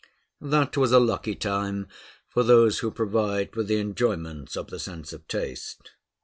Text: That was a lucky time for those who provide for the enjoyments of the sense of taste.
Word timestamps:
That 0.41 0.75
was 0.77 0.91
a 0.91 0.99
lucky 0.99 1.35
time 1.35 1.87
for 2.27 2.41
those 2.41 2.79
who 2.79 2.89
provide 2.89 3.53
for 3.53 3.61
the 3.61 3.77
enjoyments 3.79 4.55
of 4.55 4.71
the 4.71 4.79
sense 4.79 5.13
of 5.13 5.27
taste. 5.27 5.91